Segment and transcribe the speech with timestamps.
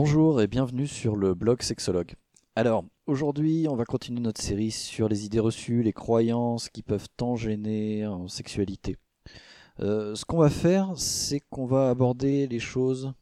[0.00, 2.14] Bonjour et bienvenue sur le blog Sexologue.
[2.54, 7.08] Alors, aujourd'hui, on va continuer notre série sur les idées reçues, les croyances qui peuvent
[7.16, 8.96] tant gêner en sexualité.
[9.80, 13.12] Euh, ce qu'on va faire, c'est qu'on va aborder les choses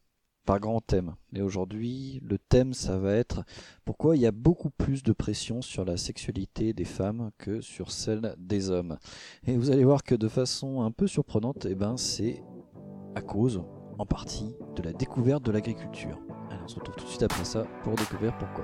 [0.45, 1.15] par grands thèmes.
[1.35, 3.43] Et aujourd'hui, le thème, ça va être
[3.87, 7.91] pourquoi il y a beaucoup plus de pression sur la sexualité des femmes que sur
[7.91, 8.99] celle des hommes.
[9.47, 12.43] Et vous allez voir que de façon un peu surprenante, eh ben, c'est
[13.15, 13.63] à cause,
[13.99, 16.19] en partie, de la découverte de l'agriculture.
[16.51, 18.63] Alors on se retrouve tout de suite après ça pour découvrir pourquoi.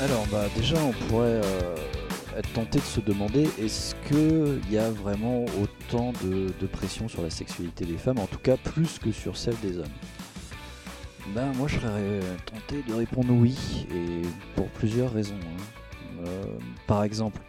[0.00, 1.76] Alors bah déjà on pourrait euh,
[2.36, 7.30] être tenté de se demander est-ce qu'il y a vraiment autant de pression sur la
[7.30, 9.84] sexualité des femmes, en tout cas plus que sur celle des hommes?
[11.34, 14.22] Ben, moi, je serais tenté de répondre oui, et
[14.54, 15.34] pour plusieurs raisons.
[15.34, 16.22] hein.
[16.26, 17.42] Euh, par exemple,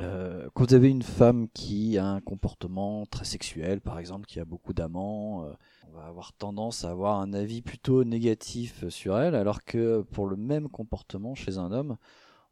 [0.00, 4.40] euh, quand vous avez une femme qui a un comportement très sexuel, par exemple, qui
[4.40, 5.52] a beaucoup d'amants, euh,
[5.88, 10.26] on va avoir tendance à avoir un avis plutôt négatif sur elle, alors que pour
[10.26, 11.96] le même comportement chez un homme,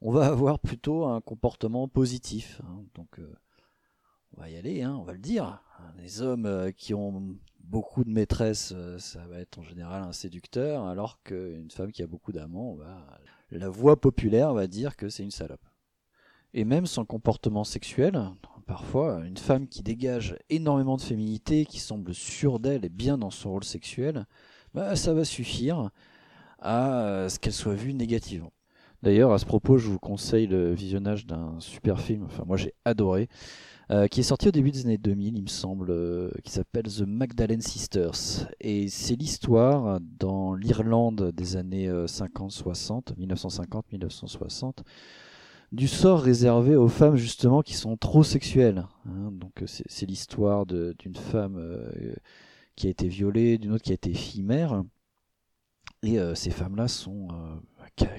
[0.01, 2.61] on va avoir plutôt un comportement positif.
[2.65, 2.83] hein.
[2.95, 3.35] Donc, euh,
[4.37, 5.63] on va y aller, hein, on va le dire.
[5.99, 10.13] Les hommes euh, qui ont beaucoup de maîtresses, euh, ça va être en général un
[10.13, 13.07] séducteur, alors qu'une femme qui a beaucoup d'amants, bah,
[13.51, 15.65] la voix populaire va dire que c'est une salope.
[16.55, 18.21] Et même son comportement sexuel,
[18.67, 23.31] parfois, une femme qui dégage énormément de féminité, qui semble sûre d'elle et bien dans
[23.31, 24.27] son rôle sexuel,
[24.75, 25.91] bah, ça va suffire
[26.59, 28.53] à euh, ce qu'elle soit vue négativement.
[29.03, 32.73] D'ailleurs, à ce propos, je vous conseille le visionnage d'un super film, enfin moi j'ai
[32.85, 33.29] adoré,
[33.91, 36.85] euh, qui est sorti au début des années 2000, il me semble, euh, qui s'appelle
[36.85, 38.49] The Magdalene Sisters.
[38.61, 44.85] Et c'est l'histoire dans l'Irlande des années 50-60, 1950-1960,
[45.73, 48.87] du sort réservé aux femmes justement qui sont trop sexuelles.
[49.09, 49.33] hein.
[49.33, 52.15] Donc euh, c'est l'histoire d'une femme euh,
[52.77, 54.83] qui a été violée, d'une autre qui a été fille mère.
[56.03, 57.57] Et euh, ces femmes-là sont euh,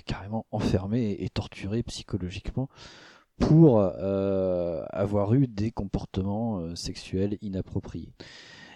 [0.06, 2.70] carrément enfermées et torturées psychologiquement
[3.38, 8.14] pour euh, avoir eu des comportements euh, sexuels inappropriés.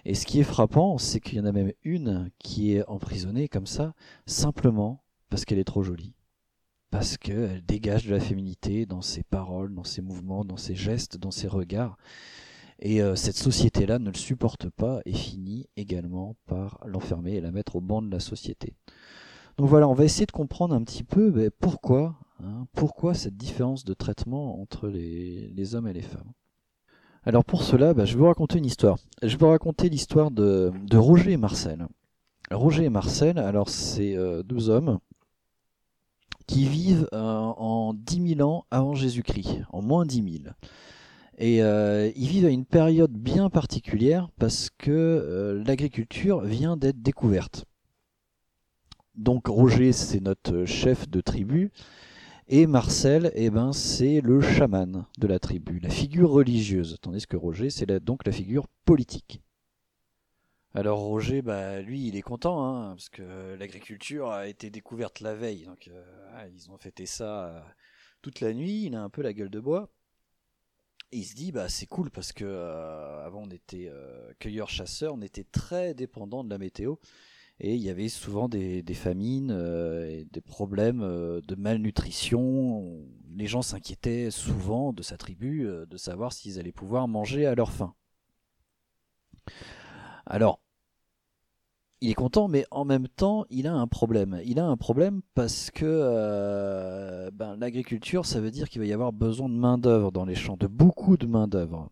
[0.04, 3.48] Et ce qui est frappant, c'est qu'il y en a même une qui est emprisonnée
[3.48, 3.94] comme ça,
[4.26, 6.14] simplement parce qu'elle est trop jolie.
[6.90, 11.18] Parce qu'elle dégage de la féminité dans ses paroles, dans ses mouvements, dans ses gestes,
[11.18, 11.98] dans ses regards.
[12.80, 17.50] Et euh, cette société-là ne le supporte pas et finit également par l'enfermer et la
[17.50, 18.74] mettre au banc de la société.
[19.58, 22.14] Donc voilà, on va essayer de comprendre un petit peu ben, pourquoi
[22.44, 26.32] Hein, pourquoi cette différence de traitement entre les, hommes et les femmes
[27.24, 28.98] Alors pour cela, bah, je vais vous raconter une histoire.
[29.22, 31.86] Je vais vous raconter l'histoire de, Roger et Marcel.
[32.50, 34.98] Roger et Marcel, alors c'est euh, deux hommes
[36.46, 40.54] qui vivent euh, en 10 000 ans avant Jésus-Christ, en moins 10 000.
[41.38, 47.64] Et euh, ils vivent à une période bien particulière parce que l'agriculture vient d'être découverte.
[49.18, 51.72] Donc Roger, c'est notre chef de tribu,
[52.46, 57.36] et Marcel, eh ben, c'est le chaman de la tribu, la figure religieuse, tandis que
[57.36, 59.42] Roger, c'est donc la figure politique.
[60.72, 65.34] Alors Roger, bah, lui, il est content, hein, parce que l'agriculture a été découverte la
[65.34, 67.60] veille, donc euh, ah, ils ont fêté ça euh,
[68.22, 69.90] toute la nuit, il a un peu la gueule de bois.
[71.10, 75.14] Et il se dit, bah, c'est cool, parce que euh, avant on était euh, cueilleurs-chasseurs,
[75.14, 76.94] on était très dépendant de la météo,
[77.60, 83.04] et il y avait souvent des, famines, euh, des problèmes euh, de malnutrition.
[83.34, 87.56] Les gens s'inquiétaient souvent de sa tribu, euh, de savoir s'ils allaient pouvoir manger à
[87.56, 87.94] leur faim.
[90.24, 90.60] Alors,
[92.00, 94.40] il est content, mais en même temps, il a un problème.
[94.44, 99.12] Il a un problème parce que ben, l'agriculture, ça veut dire qu'il va y avoir
[99.12, 101.90] besoin de main-d'œuvre dans les champs, de beaucoup de main-d'œuvre,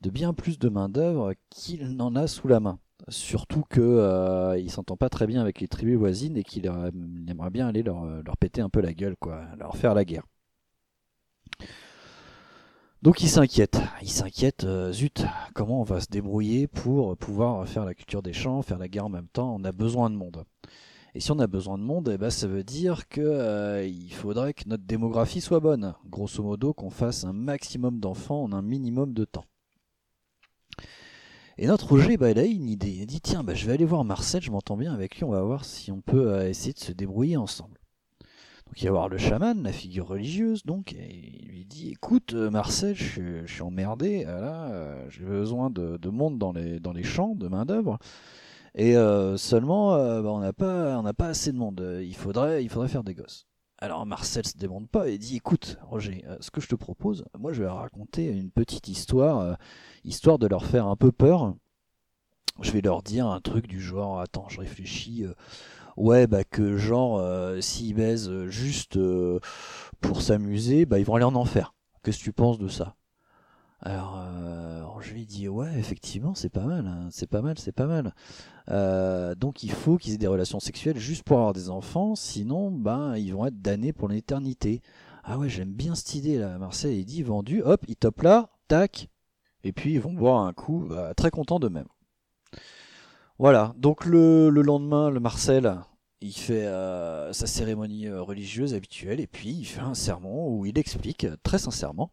[0.00, 2.80] de bien plus de main-d'œuvre qu'il n'en a sous la main.
[3.08, 7.50] Surtout que euh, s'entend pas très bien avec les tribus voisines et qu'il il aimerait
[7.50, 10.24] bien aller leur, euh, leur péter un peu la gueule, quoi, leur faire la guerre.
[13.02, 15.24] Donc il s'inquiète, il s'inquiète, euh, zut,
[15.54, 19.06] comment on va se débrouiller pour pouvoir faire la culture des champs, faire la guerre
[19.06, 20.44] en même temps, on a besoin de monde.
[21.14, 24.12] Et si on a besoin de monde, eh ben, ça veut dire que euh, il
[24.12, 25.94] faudrait que notre démographie soit bonne.
[26.08, 29.44] Grosso modo, qu'on fasse un maximum d'enfants en un minimum de temps.
[31.62, 32.90] Et notre Roger, bah, il a une idée.
[32.90, 35.30] Il dit tiens, bah, je vais aller voir Marcel, je m'entends bien avec lui, on
[35.30, 37.78] va voir si on peut euh, essayer de se débrouiller ensemble.
[38.66, 42.34] Donc il va voir le chaman, la figure religieuse, donc, et il lui dit écoute,
[42.34, 47.46] euh, Marcel, je, suis- emmerdé, euh, j'ai besoin de, de monde dans les, champs, de
[47.46, 48.00] main-d'œuvre.
[48.74, 48.94] Et
[49.36, 52.00] seulement, bah, on n'a pas, pas assez de monde.
[52.02, 53.46] Il faudrait, il faudrait faire des gosses.
[53.82, 57.24] Alors Marcel se démonte pas et dit écoute Roger, euh, ce que je te propose,
[57.36, 59.58] moi je vais raconter une petite histoire,
[60.04, 61.56] histoire de leur faire un peu peur.
[62.60, 65.26] Je vais leur dire un truc du genre attends je réfléchis,
[65.96, 67.20] ouais bah que genre
[67.60, 69.00] s'ils baisent juste
[70.00, 71.74] pour s'amuser, bah ils vont aller en enfer.
[72.04, 72.94] Qu'est-ce que tu penses de ça?
[73.82, 74.22] Alors,
[75.02, 78.14] je lui dis ouais effectivement c'est pas mal, hein, c'est pas mal, c'est pas mal.
[78.70, 82.70] Euh, donc il faut qu'ils aient des relations sexuelles juste pour avoir des enfants, sinon
[82.70, 84.80] ben ils vont être damnés pour l'éternité.
[85.24, 86.58] Ah ouais j'aime bien cette idée là.
[86.58, 89.08] Marcel il dit vendu, hop il top là, tac,
[89.64, 91.88] et puis ils vont boire un coup, bah, très content d'eux-mêmes.
[93.38, 95.80] Voilà, donc le, lendemain, le Marcel,
[96.20, 100.66] il fait euh, sa cérémonie euh, religieuse habituelle et puis il fait un sermon où
[100.66, 102.12] il explique très sincèrement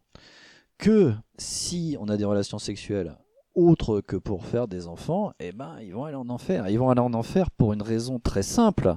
[0.80, 3.14] que si on a des relations sexuelles
[3.54, 6.68] autres que pour faire des enfants, eh ben ils vont aller en enfer.
[6.68, 8.96] Ils vont aller en enfer pour une raison très simple,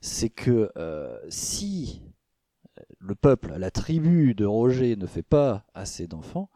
[0.00, 2.02] c'est que euh, si
[2.98, 6.50] le peuple, la tribu de Roger ne fait pas assez d'enfants,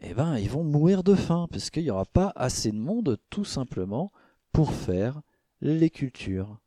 [0.00, 3.18] eh ben ils vont mourir de faim parce qu'il n'y aura pas assez de monde
[3.30, 4.10] tout simplement
[4.52, 5.20] pour faire
[5.60, 6.58] les cultures.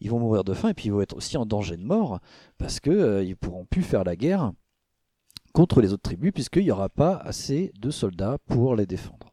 [0.00, 2.20] Ils vont mourir de faim et puis ils vont être aussi en danger de mort
[2.58, 4.52] parce qu'ils euh, ne pourront plus faire la guerre
[5.56, 9.32] contre les autres tribus, puisqu'il n'y aura pas assez de soldats pour les défendre.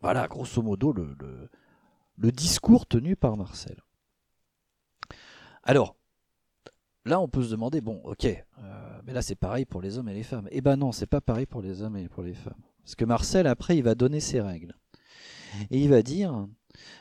[0.00, 3.76] Voilà, grosso modo, le, discours tenu par Marcel.
[5.64, 5.96] Alors,
[7.04, 10.08] là, on peut se demander, bon, ok, euh, mais là, c'est pareil pour les hommes
[10.08, 10.46] et les femmes.
[10.52, 12.62] Eh ben non, c'est pas pareil pour les hommes et pour les femmes.
[12.84, 14.76] Parce que Marcel, après, il va donner ses règles.
[15.72, 16.46] Et il va dire,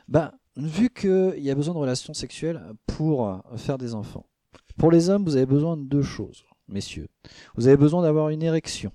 [0.08, 4.26] ben, vu qu'il y a besoin de relations sexuelles pour faire des enfants,
[4.80, 7.08] pour les hommes, vous avez besoin de deux choses messieurs.
[7.56, 8.92] Vous avez besoin d'avoir une érection.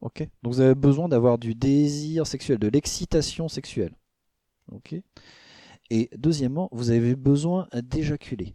[0.00, 0.28] Ok?
[0.42, 3.94] Donc vous avez besoin d'avoir du désir sexuel, de l'excitation sexuelle.
[4.70, 4.94] Ok?
[5.90, 8.54] Et deuxièmement, vous avez besoin d'éjaculer.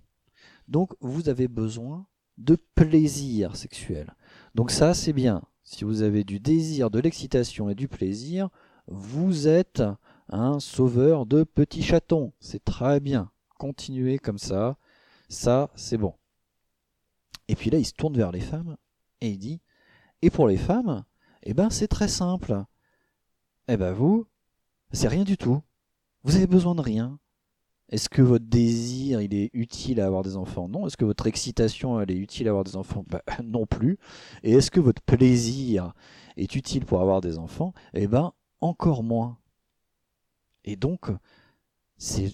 [0.68, 2.06] Donc vous avez besoin
[2.38, 4.14] de plaisir sexuel.
[4.56, 5.42] Donc ça, c'est bien.
[5.64, 8.50] Si vous avez du désir, de l'excitation et du plaisir,
[8.88, 9.84] vous êtes
[10.30, 12.34] un sauveur de petits chatons.
[12.40, 13.32] C'est très bien.
[13.58, 14.78] Continuez comme ça.
[15.30, 16.14] Ça, c'est bon.
[17.48, 18.78] Et puis là, il se tourne vers les femmes
[19.22, 19.62] et il dit
[20.22, 21.04] Et pour les femmes,
[21.44, 22.64] eh ben c'est très simple.
[23.68, 24.28] Eh ben vous,
[24.92, 25.62] c'est rien du tout.
[26.24, 27.20] Vous avez besoin de rien.
[27.90, 30.68] Est-ce que votre désir, il est utile à avoir des enfants?
[30.68, 30.88] Non.
[30.88, 33.06] Est-ce que votre excitation, elle est utile à avoir des enfants?
[33.08, 34.00] Ben, Non plus.
[34.42, 35.94] Et est-ce que votre plaisir
[36.38, 37.74] est utile pour avoir des enfants?
[37.94, 38.32] Eh ben,
[38.62, 39.38] encore moins.
[40.64, 41.12] Et donc,
[41.98, 42.32] c'est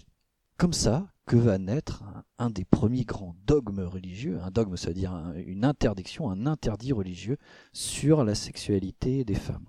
[0.57, 2.03] comme ça que va naître
[2.39, 5.13] un, des premiers grands dogmes religieux, un dogme, c'est-à-dire
[5.45, 7.37] une interdiction, un interdit religieux
[7.71, 9.67] sur la sexualité des femmes.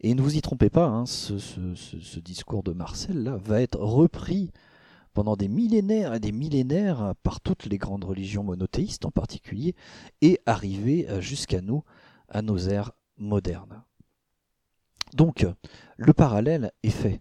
[0.00, 4.52] Et ne vous y trompez pas, hein, ce, discours de Marcel va être repris
[5.12, 9.74] pendant des millénaires et des millénaires par toutes les grandes religions monothéistes en particulier,
[10.22, 11.84] et arriver jusqu'à nous,
[12.30, 13.84] à nos ères modernes.
[15.12, 15.46] Donc,
[15.98, 17.20] le parallèle est fait.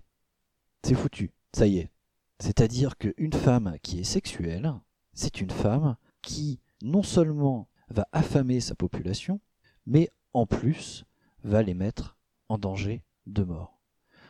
[0.81, 1.33] C'est foutu.
[1.51, 1.89] Ça y est,
[2.39, 4.73] c'est-à-dire qu'une femme qui est sexuelle,
[5.13, 9.39] c'est une femme qui non seulement va affamer sa population,
[9.85, 11.05] mais en plus
[11.43, 12.17] va les mettre
[12.49, 13.79] en danger de mort.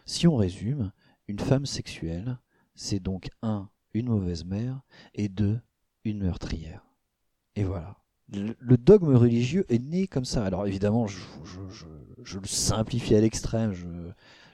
[0.05, 0.91] Si on résume,
[1.27, 2.39] une femme sexuelle,
[2.75, 4.81] c'est donc un, une mauvaise mère,
[5.13, 5.59] et deux,
[6.03, 6.85] une meurtrière.
[7.55, 7.97] Et voilà.
[8.29, 10.43] Le, dogme religieux est né comme ça.
[10.43, 11.19] Alors évidemment, je,
[12.39, 13.73] le simplifie à l'extrême,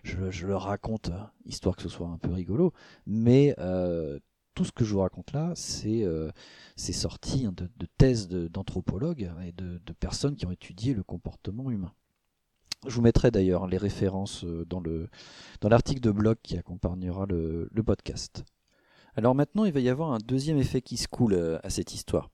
[0.04, 1.12] je, le raconte
[1.46, 2.74] histoire que ce soit un peu rigolo,
[3.06, 4.20] mais euh,
[4.54, 6.32] tout ce que je vous raconte là, c'est euh,
[6.76, 11.94] sorti hein, de, thèses d'anthropologues et de, personnes qui ont étudié le comportement humain.
[12.88, 14.82] Je vous mettrai d'ailleurs les références euh, dans
[15.70, 18.46] l'article dans de blog qui accompagnera le, podcast.
[19.16, 22.30] Alors maintenant, il va y avoir un deuxième effet qui se coule à cette histoire.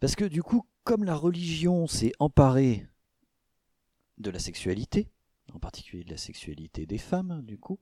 [0.00, 2.86] Parce que du coup, comme la religion s'est emparée
[4.18, 5.08] de la sexualité,
[5.52, 7.78] en particulier de la sexualité des femmes, du coup,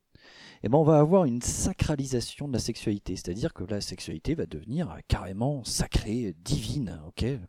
[0.63, 4.47] eh ben on va avoir une sacralisation de la sexualité, c'est-à-dire que la sexualité va
[4.47, 7.01] devenir carrément sacrée, divine.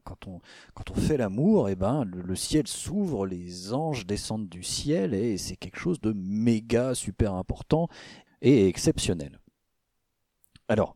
[0.04, 0.40] Quand on
[0.74, 5.38] quand on fait l'amour, eh ben le, ciel s'ouvre, les anges descendent du ciel et
[5.38, 7.88] c'est quelque chose de méga super important
[8.42, 9.40] et exceptionnel.
[10.68, 10.96] Alors,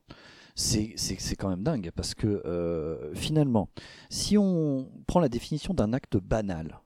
[0.55, 0.95] c'est
[1.37, 3.69] quand même dingue parce que euh, finalement,
[4.09, 6.81] si on prend la définition d'un acte banal,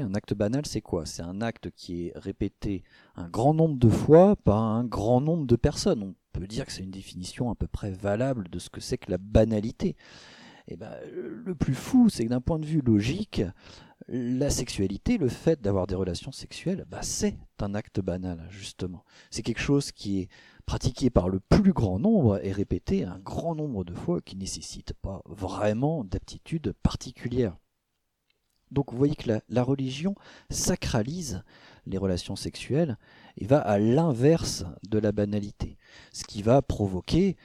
[0.00, 1.06] un acte banal, c'est quoi?
[1.06, 2.82] C'est un acte qui est répété
[3.16, 6.02] un grand nombre de fois par un grand nombre de personnes.
[6.02, 8.98] On peut dire que c'est une définition à peu près valable de ce que c'est
[8.98, 9.96] que la banalité.
[10.68, 13.42] Et eh ben, le plus fou, c'est que d'un point de vue logique,
[14.08, 19.04] la sexualité, le fait d'avoir des relations sexuelles, bah, c'est un acte banal, justement.
[19.30, 20.28] C'est quelque chose qui est
[20.66, 24.40] pratiqué par le plus grand nombre et répété un grand nombre de fois qui ne
[24.40, 27.56] nécessite pas vraiment d'aptitude particulière.
[28.72, 30.14] Donc vous voyez que la, religion
[30.50, 31.42] sacralise
[31.86, 32.96] les relations sexuelles
[33.36, 35.76] et va à l'inverse de la banalité,
[36.12, 37.36] ce qui va provoquer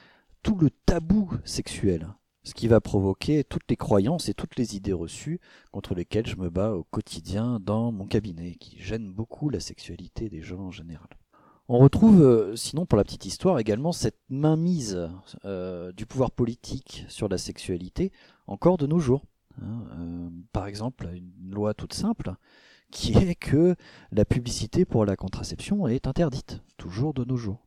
[0.41, 2.07] tout le tabou sexuel
[2.47, 5.41] ce qui va provoquer toutes les croyances et toutes les idées reçues
[5.73, 10.29] contre lesquelles je me bats au quotidien dans mon cabinet, qui gênent beaucoup la sexualité
[10.29, 11.09] des gens en général.
[11.67, 15.09] On retrouve, euh, sinon pour la petite histoire, également cette mainmise
[15.43, 18.13] euh, du pouvoir politique sur la sexualité
[18.47, 19.25] encore de nos jours.
[19.61, 19.83] Hein.
[19.99, 22.33] Euh, par exemple, une loi toute simple
[22.91, 23.75] qui est que
[24.11, 27.65] la publicité pour la contraception est interdite, toujours de nos jours.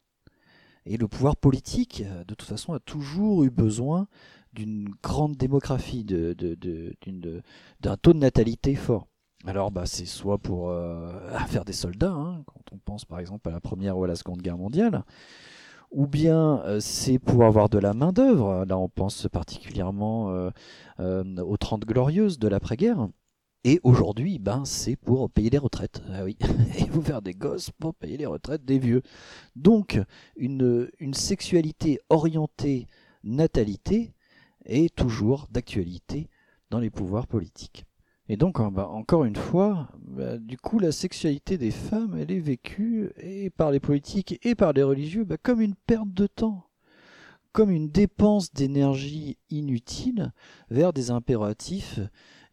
[0.86, 4.08] Et le pouvoir politique, de toute façon, a toujours eu besoin
[4.52, 9.06] d'une grande démographie, d'un taux de natalité fort.
[9.46, 11.12] Alors, bah, c'est soit pour euh,
[11.48, 14.16] faire des soldats, hein, quand on pense par exemple à la Première ou à la
[14.16, 15.04] Seconde Guerre mondiale,
[15.90, 18.64] ou bien euh, c'est pour avoir de la main-d'œuvre.
[18.66, 20.30] Là, on pense particulièrement
[20.98, 23.08] euh, aux Trente Glorieuses de l'après-guerre.
[23.64, 26.02] Et aujourd'hui, ben, c'est pour payer les retraites.
[26.10, 26.24] Ah
[26.78, 29.02] et vous faire des gosses pour payer les retraites des vieux.
[29.54, 30.00] Donc,
[30.36, 32.86] une sexualité orientée
[33.22, 34.14] natalité
[34.64, 36.28] est toujours d'actualité
[36.70, 37.84] dans les pouvoirs politiques.
[38.32, 42.38] Et donc, bah, encore une fois, bah, du coup, la sexualité des femmes, elle est
[42.38, 46.70] vécue et par les politiques et par les religieux bah, comme une perte de temps,
[47.50, 50.32] comme une dépense d'énergie inutile
[50.70, 51.98] vers des impératifs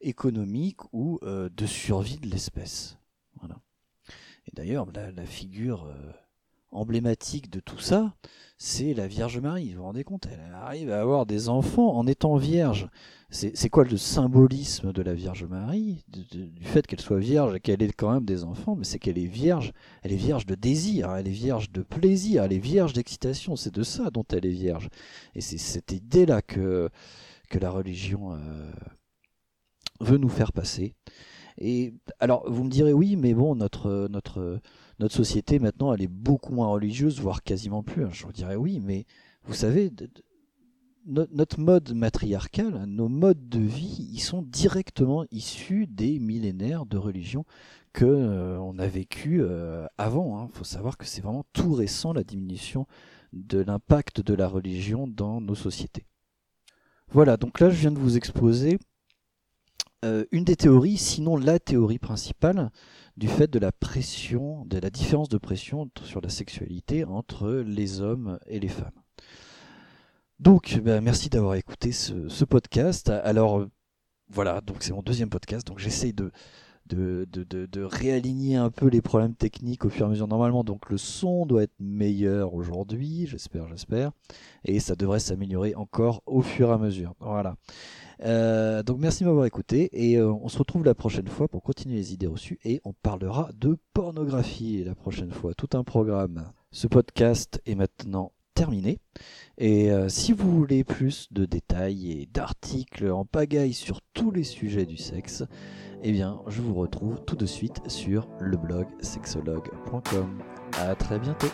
[0.01, 2.97] économiques ou euh, de survie de l'espèce.
[3.39, 3.61] Voilà.
[4.47, 6.11] Et d'ailleurs, la, figure euh,
[6.71, 8.13] emblématique de tout ça,
[8.57, 9.71] c'est la Vierge Marie.
[9.71, 12.89] Vous vous rendez compte Elle arrive à avoir des enfants en étant vierge.
[13.29, 16.05] C'est quoi le symbolisme de la Vierge Marie?
[16.07, 19.19] Du fait qu'elle soit vierge et qu'elle ait quand même des enfants, mais c'est qu'elle
[19.19, 19.73] est vierge.
[20.01, 23.55] Elle est vierge de désir, elle est vierge de plaisir, elle est vierge d'excitation.
[23.55, 24.89] C'est de ça dont elle est vierge.
[25.35, 26.89] Et c'est cette idée-là que,
[27.49, 28.71] que la religion euh,
[29.99, 30.95] veut nous faire passer.
[31.59, 34.59] Et alors, vous me direz oui, mais bon, notre, notre,
[34.99, 38.05] notre société maintenant, elle est beaucoup moins religieuse, voire quasiment plus.
[38.05, 38.09] Hein.
[38.11, 39.05] Je vous dirais oui, mais
[39.43, 39.91] vous savez,
[41.05, 47.45] notre mode matriarcal, nos modes de vie, ils sont directement issus des millénaires de religion
[47.93, 50.39] que euh, on a vécu euh, avant.
[50.39, 50.49] Il hein.
[50.53, 52.87] faut savoir que c'est vraiment tout récent la diminution
[53.33, 56.05] de l'impact de la religion dans nos sociétés.
[57.09, 58.79] Voilà, donc là je viens de vous exposer
[60.05, 62.69] euh, une des théories, sinon la théorie principale,
[63.17, 67.99] du fait de la pression, de la différence de pression sur la sexualité entre les
[67.99, 68.91] hommes et les femmes.
[70.39, 73.09] Donc, ben, merci d'avoir écouté ce, podcast.
[73.09, 73.65] Alors,
[74.29, 76.31] voilà, donc c'est mon deuxième podcast, donc j'essaye de,
[76.85, 80.27] de, de, réaligner un peu les problèmes techniques au fur et à mesure.
[80.27, 84.11] Normalement, donc le son doit être meilleur aujourd'hui, j'espère, j'espère,
[84.63, 87.15] et ça devrait s'améliorer encore au fur et à mesure.
[87.19, 87.55] Voilà.
[88.23, 91.61] Euh, donc merci de m'avoir écouté et euh, on se retrouve la prochaine fois pour
[91.61, 96.51] continuer les idées reçues et on parlera de pornographie la prochaine fois, tout un programme.
[96.71, 98.97] Ce podcast est maintenant terminé
[99.59, 104.43] et euh, si vous voulez plus de détails et d'articles en pagaille sur tous les
[104.43, 105.43] sujets du sexe,
[106.03, 110.41] eh bien je vous retrouve tout de suite sur le blog sexologue.com.
[110.79, 111.47] À très bientôt.